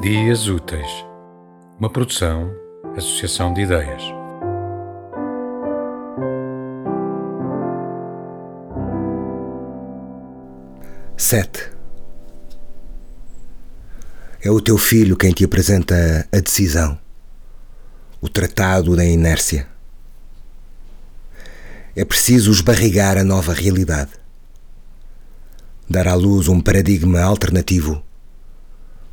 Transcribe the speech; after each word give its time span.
Dias 0.00 0.48
Úteis, 0.48 0.88
uma 1.78 1.90
produção, 1.90 2.50
associação 2.96 3.52
de 3.52 3.60
ideias. 3.60 4.02
Sete. 11.18 11.70
É 14.42 14.50
o 14.50 14.58
teu 14.58 14.78
filho 14.78 15.18
quem 15.18 15.32
te 15.32 15.44
apresenta 15.44 16.26
a 16.32 16.40
decisão, 16.40 16.98
o 18.22 18.28
tratado 18.30 18.96
da 18.96 19.04
inércia. 19.04 19.68
É 21.94 22.06
preciso 22.06 22.50
esbarrigar 22.50 23.18
a 23.18 23.24
nova 23.24 23.52
realidade, 23.52 24.12
dar 25.86 26.08
à 26.08 26.14
luz 26.14 26.48
um 26.48 26.58
paradigma 26.58 27.20
alternativo 27.20 28.02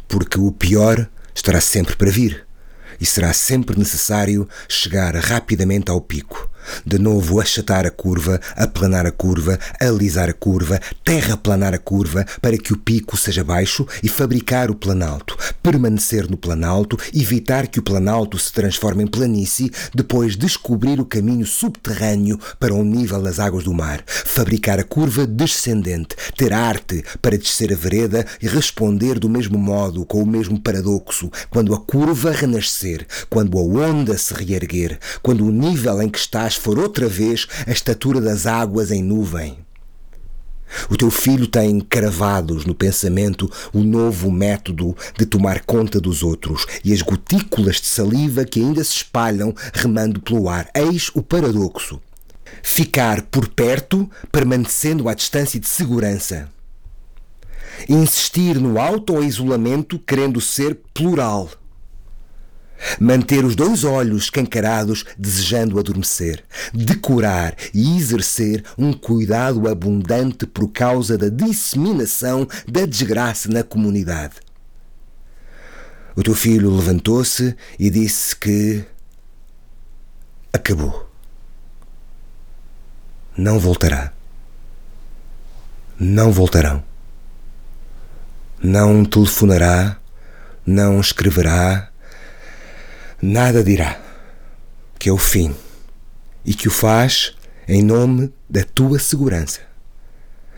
porque 0.07 0.39
o 0.39 0.52
pior 0.52 1.09
estará 1.34 1.61
sempre 1.61 1.95
para 1.95 2.11
vir 2.11 2.45
e 2.99 3.05
será 3.05 3.34
sempre 3.34 3.77
necessário 3.77 4.47
chegar 4.67 5.16
rapidamente 5.16 5.91
ao 5.91 6.02
pico 6.02 6.49
de 6.85 6.98
novo 6.98 7.39
achatar 7.39 7.85
a 7.85 7.91
curva, 7.91 8.39
aplanar 8.55 9.05
a 9.05 9.12
curva, 9.12 9.59
alisar 9.80 10.30
a 10.30 10.34
curva, 10.34 10.80
terraplanar 11.03 11.73
a 11.73 11.77
curva 11.77 12.25
para 12.41 12.58
que 12.58 12.73
o 12.73 12.77
pico 12.77 13.17
seja 13.17 13.44
baixo 13.44 13.88
e 14.03 14.09
fabricar 14.09 14.70
o 14.70 14.75
planalto, 14.75 15.38
permanecer 15.61 16.30
no 16.30 16.38
planalto, 16.38 16.98
evitar 17.13 17.67
que 17.67 17.80
o 17.80 17.84
planalto 17.84 18.38
se 18.38 18.52
transforme 18.52 19.03
em 19.03 19.08
planície, 19.08 19.72
depois 19.94 20.35
descobrir 20.35 20.99
o 20.99 21.05
caminho 21.05 21.45
subterrâneo 21.45 22.39
para 22.59 22.73
o 22.73 22.83
nível 22.83 23.22
das 23.22 23.39
águas 23.39 23.64
do 23.64 23.73
mar, 23.73 24.03
fabricar 24.05 24.80
a 24.80 24.83
curva 24.83 25.25
descendente, 25.25 26.16
ter 26.36 26.53
arte 26.53 27.03
para 27.22 27.38
descer 27.38 27.72
a 27.72 27.75
vereda 27.75 28.25
e 28.42 28.47
responder 28.47 29.20
do 29.20 29.30
mesmo 29.30 29.58
modo, 29.58 30.05
com 30.05 30.22
o 30.22 30.27
mesmo 30.27 30.59
paradoxo, 30.59 31.31
quando 31.49 31.73
a 31.73 31.80
curva 31.80 32.31
renascer, 32.31 33.05
quando 33.30 33.58
a 33.58 33.61
onda 33.61 34.17
se 34.17 34.33
reerguer, 34.33 34.99
quando 35.22 35.45
o 35.45 35.52
nível 35.52 36.02
em 36.02 36.09
que 36.09 36.20
estás 36.20 36.55
for 36.59 36.77
outra 36.80 37.08
vez 37.08 37.47
a 37.66 37.72
estatura 37.72 38.19
das 38.19 38.45
águas 38.45 38.91
em 38.91 39.03
nuvem. 39.03 39.58
O 40.89 40.97
teu 40.97 41.09
filho 41.09 41.47
tem 41.47 41.80
cravados 41.80 42.66
no 42.66 42.75
pensamento 42.75 43.49
o 43.73 43.80
novo 43.80 44.30
método 44.30 44.95
de 45.17 45.25
tomar 45.25 45.61
conta 45.61 45.99
dos 45.99 46.23
outros 46.23 46.66
e 46.83 46.94
as 46.94 47.02
gotículas 47.02 47.77
de 47.77 47.88
saliva 47.88 48.45
que 48.45 48.59
ainda 48.59 48.83
se 48.83 48.97
espalham 48.97 49.53
remando 49.73 50.22
pelo 50.22 50.49
ar. 50.49 50.69
Eis 50.75 51.09
o 51.14 51.22
paradoxo. 51.22 52.02
Ficar 52.61 53.21
por 53.23 53.47
perto, 53.47 54.09
permanecendo 54.31 55.08
à 55.08 55.14
distância 55.14 55.59
de 55.59 55.67
segurança. 55.67 56.49
Insistir 57.88 58.59
no 58.59 58.80
auto-isolamento, 58.80 59.99
querendo 59.99 60.42
ser 60.42 60.80
plural. 60.94 61.49
Manter 63.00 63.44
os 63.44 63.56
dois 63.56 63.83
olhos 63.83 64.23
escancarados, 64.23 65.06
desejando 65.17 65.80
adormecer. 65.80 66.44
Decorar 66.73 67.56
e 67.73 67.97
exercer 67.97 68.64
um 68.78 68.94
cuidado 68.94 69.67
abundante 69.67 70.45
por 70.45 70.70
causa 70.70 71.17
da 71.17 71.30
disseminação 71.30 72.48
da 72.67 72.86
desgraça 72.86 73.50
na 73.50 73.64
comunidade. 73.64 74.36
O 76.16 76.23
teu 76.23 76.33
filho 76.33 76.75
levantou-se 76.75 77.55
e 77.78 77.89
disse 77.89 78.36
que. 78.36 78.83
acabou. 80.52 81.08
Não 83.38 83.59
voltará. 83.59 84.11
Não 86.00 86.31
voltarão. 86.31 86.83
Não 88.64 89.05
telefonará, 89.05 89.99
não 90.65 90.99
escreverá 90.99 91.92
nada 93.22 93.64
dirá, 93.64 94.02
que 95.00 95.10
é 95.10 95.11
o 95.11 95.17
fim, 95.17 95.55
e 96.45 96.54
que 96.54 96.67
o 96.67 96.72
faz 96.72 97.36
em 97.67 97.83
nome 97.83 98.33
da 98.50 98.64
tua 98.64 99.00
segurança, 99.00 99.61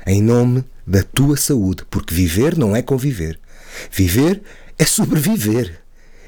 em 0.05 0.21
nome 0.21 0.63
da 0.85 1.03
tua 1.03 1.37
saúde, 1.37 1.83
porque 1.89 2.13
viver 2.13 2.57
não 2.57 2.75
é 2.75 2.81
conviver. 2.81 3.39
Viver 3.91 4.41
é 4.77 4.85
sobreviver. 4.85 5.81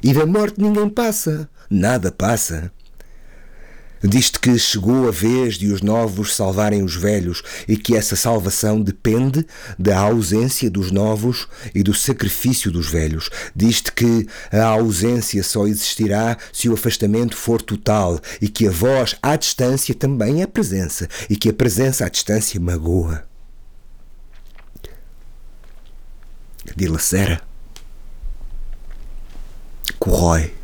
E 0.03 0.13
da 0.13 0.25
morte 0.25 0.61
ninguém 0.61 0.89
passa, 0.89 1.49
nada 1.69 2.11
passa. 2.11 2.71
Diz-te 4.03 4.39
que 4.39 4.57
chegou 4.57 5.07
a 5.07 5.11
vez 5.11 5.55
de 5.55 5.71
os 5.71 5.81
novos 5.81 6.35
salvarem 6.35 6.83
os 6.83 6.95
velhos 6.95 7.43
e 7.67 7.77
que 7.77 7.95
essa 7.95 8.15
salvação 8.15 8.81
depende 8.81 9.45
da 9.77 9.99
ausência 9.99 10.71
dos 10.71 10.91
novos 10.91 11.47
e 11.73 11.83
do 11.83 11.93
sacrifício 11.93 12.71
dos 12.71 12.89
velhos. 12.89 13.29
Diz-te 13.55 13.91
que 13.91 14.27
a 14.51 14.65
ausência 14.65 15.43
só 15.43 15.67
existirá 15.67 16.35
se 16.51 16.67
o 16.67 16.73
afastamento 16.73 17.37
for 17.37 17.61
total 17.61 18.19
e 18.41 18.49
que 18.49 18.67
a 18.67 18.71
voz 18.71 19.15
à 19.21 19.35
distância 19.35 19.93
também 19.93 20.41
é 20.41 20.47
presença 20.47 21.07
e 21.29 21.35
que 21.35 21.49
a 21.49 21.53
presença 21.53 22.05
à 22.05 22.09
distância 22.09 22.59
magoa. 22.59 23.23
Dilacera. 26.75 27.41
Corrói 29.99 30.60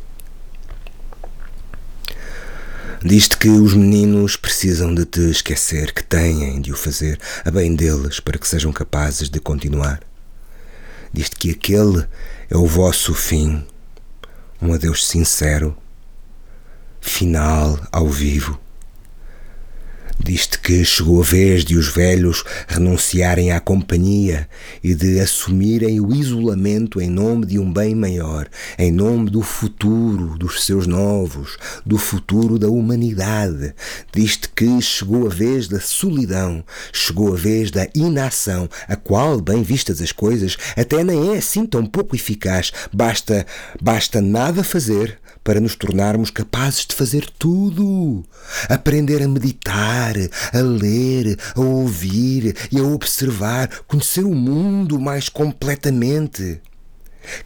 Diz-te 3.02 3.36
que 3.36 3.48
os 3.48 3.74
meninos 3.74 4.36
precisam 4.36 4.92
de 4.92 5.04
te 5.04 5.20
esquecer, 5.30 5.92
que 5.92 6.02
têm 6.02 6.60
de 6.60 6.72
o 6.72 6.76
fazer 6.76 7.18
a 7.44 7.50
bem 7.50 7.74
deles 7.76 8.18
para 8.18 8.36
que 8.36 8.48
sejam 8.48 8.72
capazes 8.72 9.30
de 9.30 9.38
continuar. 9.38 10.00
Diz-te 11.12 11.36
que 11.36 11.50
aquele 11.50 12.06
é 12.50 12.56
o 12.56 12.66
vosso 12.66 13.14
fim, 13.14 13.64
um 14.60 14.72
adeus 14.72 15.06
sincero, 15.06 15.76
final, 17.00 17.78
ao 17.92 18.08
vivo 18.08 18.58
Diz-te 20.22 20.58
que 20.58 20.84
chegou 20.84 21.22
a 21.22 21.24
vez 21.24 21.64
de 21.64 21.76
os 21.76 21.88
velhos 21.88 22.44
renunciarem 22.66 23.52
à 23.52 23.60
companhia 23.60 24.48
e 24.82 24.94
de 24.94 25.20
assumirem 25.20 26.00
o 26.00 26.12
isolamento 26.12 27.00
em 27.00 27.08
nome 27.08 27.46
de 27.46 27.58
um 27.58 27.72
bem 27.72 27.94
maior, 27.94 28.48
em 28.78 28.90
nome 28.90 29.30
do 29.30 29.42
futuro 29.42 30.36
dos 30.36 30.64
seus 30.64 30.86
novos, 30.86 31.56
do 31.86 31.96
futuro 31.96 32.58
da 32.58 32.68
humanidade. 32.68 33.74
Diz-te 34.12 34.48
que 34.48 34.82
chegou 34.82 35.26
a 35.26 35.30
vez 35.30 35.68
da 35.68 35.80
solidão, 35.80 36.64
chegou 36.92 37.32
a 37.32 37.36
vez 37.36 37.70
da 37.70 37.86
inação, 37.94 38.68
a 38.86 38.96
qual, 38.96 39.40
bem 39.40 39.62
vistas 39.62 40.02
as 40.02 40.12
coisas, 40.12 40.56
até 40.76 41.04
nem 41.04 41.34
é 41.34 41.38
assim 41.38 41.64
tão 41.64 41.86
pouco 41.86 42.16
eficaz. 42.16 42.72
Basta, 42.92 43.46
basta 43.80 44.20
nada 44.20 44.64
fazer 44.64 45.18
para 45.48 45.60
nos 45.60 45.74
tornarmos 45.74 46.30
capazes 46.30 46.84
de 46.84 46.94
fazer 46.94 47.26
tudo. 47.38 48.22
Aprender 48.68 49.22
a 49.22 49.28
meditar, 49.28 50.07
a 50.52 50.60
ler, 50.60 51.38
a 51.54 51.60
ouvir 51.60 52.56
e 52.70 52.78
a 52.78 52.82
observar, 52.82 53.68
conhecer 53.86 54.24
o 54.24 54.34
mundo 54.34 54.98
mais 54.98 55.28
completamente. 55.28 56.60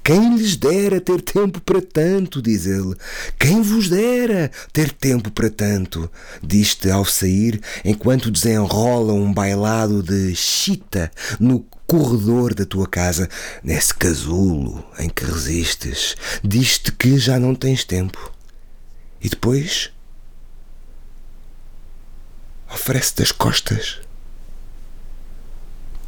Quem 0.02 0.36
lhes 0.36 0.56
dera 0.56 1.00
ter 1.00 1.20
tempo 1.20 1.60
para 1.60 1.80
tanto, 1.80 2.40
diz 2.40 2.66
ele. 2.66 2.94
Quem 3.38 3.62
vos 3.62 3.88
dera 3.88 4.50
ter 4.72 4.92
tempo 4.92 5.30
para 5.30 5.50
tanto, 5.50 6.10
diz-te 6.42 6.90
ao 6.90 7.04
sair, 7.04 7.60
enquanto 7.84 8.30
desenrola 8.30 9.12
um 9.12 9.32
bailado 9.32 10.02
de 10.02 10.34
chita 10.34 11.10
no 11.40 11.64
corredor 11.86 12.54
da 12.54 12.64
tua 12.64 12.86
casa, 12.86 13.28
nesse 13.62 13.94
casulo 13.94 14.84
em 14.98 15.08
que 15.08 15.24
resistes, 15.24 16.16
diz-te 16.42 16.92
que 16.92 17.18
já 17.18 17.38
não 17.38 17.54
tens 17.54 17.84
tempo. 17.84 18.32
E 19.20 19.28
depois 19.28 19.90
oferece-te 22.72 23.22
as 23.22 23.32
costas. 23.32 24.00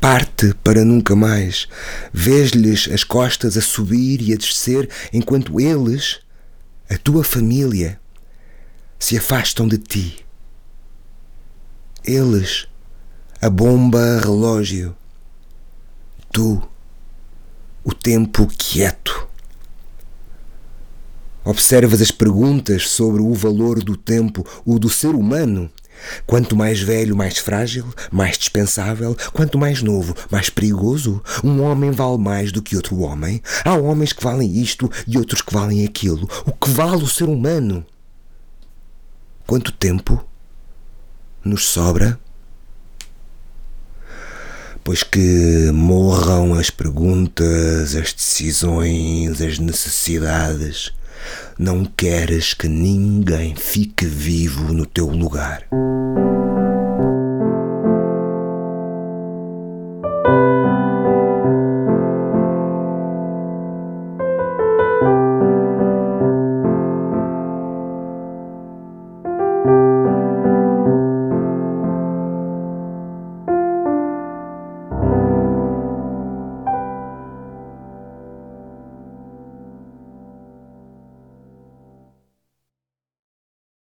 Parte 0.00 0.54
para 0.62 0.84
nunca 0.84 1.14
mais. 1.14 1.68
Vês-lhes 2.12 2.88
as 2.92 3.04
costas 3.04 3.56
a 3.56 3.60
subir 3.60 4.20
e 4.20 4.32
a 4.32 4.36
descer 4.36 4.88
enquanto 5.12 5.60
eles, 5.60 6.20
a 6.90 6.98
tua 6.98 7.24
família, 7.24 8.00
se 8.98 9.16
afastam 9.16 9.68
de 9.68 9.78
ti. 9.78 10.24
Eles, 12.04 12.66
a 13.40 13.48
bomba 13.48 14.20
relógio, 14.20 14.94
tu, 16.30 16.62
o 17.82 17.94
tempo 17.94 18.46
quieto. 18.58 19.28
Observas 21.44 22.00
as 22.00 22.10
perguntas 22.10 22.88
sobre 22.88 23.20
o 23.20 23.34
valor 23.34 23.82
do 23.82 23.96
tempo, 23.96 24.46
o 24.64 24.78
do 24.78 24.88
ser 24.88 25.14
humano. 25.14 25.70
Quanto 26.26 26.56
mais 26.56 26.80
velho, 26.80 27.16
mais 27.16 27.38
frágil, 27.38 27.86
mais 28.10 28.38
dispensável. 28.38 29.16
Quanto 29.32 29.58
mais 29.58 29.82
novo, 29.82 30.14
mais 30.30 30.50
perigoso. 30.50 31.22
Um 31.42 31.62
homem 31.62 31.90
vale 31.90 32.18
mais 32.18 32.52
do 32.52 32.62
que 32.62 32.76
outro 32.76 33.00
homem. 33.00 33.42
Há 33.64 33.74
homens 33.74 34.12
que 34.12 34.22
valem 34.22 34.58
isto 34.60 34.90
e 35.06 35.18
outros 35.18 35.42
que 35.42 35.52
valem 35.52 35.84
aquilo. 35.84 36.28
O 36.46 36.52
que 36.52 36.70
vale 36.70 37.02
o 37.02 37.08
ser 37.08 37.24
humano? 37.24 37.84
Quanto 39.46 39.72
tempo 39.72 40.24
nos 41.44 41.66
sobra? 41.66 42.18
Pois 44.82 45.02
que 45.02 45.70
morram 45.72 46.54
as 46.54 46.68
perguntas, 46.68 47.94
as 47.94 48.12
decisões, 48.12 49.40
as 49.40 49.58
necessidades. 49.58 50.92
Não 51.58 51.84
queres 51.84 52.54
que 52.54 52.68
ninguém 52.68 53.54
fique 53.54 54.06
vivo 54.06 54.72
no 54.72 54.86
teu 54.86 55.06
lugar. 55.06 55.66